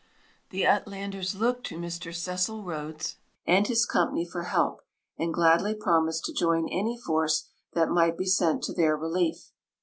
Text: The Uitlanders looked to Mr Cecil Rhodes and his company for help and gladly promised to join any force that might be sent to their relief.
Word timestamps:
The 0.49 0.63
Uitlanders 0.63 1.35
looked 1.39 1.63
to 1.67 1.77
Mr 1.77 2.11
Cecil 2.11 2.63
Rhodes 2.63 3.17
and 3.45 3.67
his 3.67 3.85
company 3.85 4.25
for 4.25 4.45
help 4.45 4.81
and 5.19 5.31
gladly 5.31 5.75
promised 5.75 6.25
to 6.25 6.33
join 6.33 6.67
any 6.69 6.97
force 6.97 7.49
that 7.73 7.87
might 7.87 8.17
be 8.17 8.25
sent 8.25 8.63
to 8.63 8.73
their 8.73 8.97
relief. 8.97 9.51